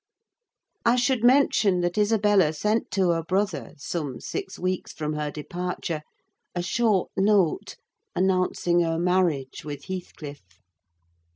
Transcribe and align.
I 0.83 0.95
should 0.95 1.23
mention 1.23 1.81
that 1.81 1.95
Isabella 1.95 2.53
sent 2.53 2.89
to 2.89 3.11
her 3.11 3.21
brother, 3.21 3.75
some 3.77 4.19
six 4.19 4.57
weeks 4.57 4.91
from 4.93 5.13
her 5.13 5.29
departure, 5.29 6.01
a 6.55 6.63
short 6.63 7.11
note, 7.15 7.75
announcing 8.15 8.79
her 8.79 8.97
marriage 8.97 9.63
with 9.63 9.85
Heathcliff. 9.85 10.41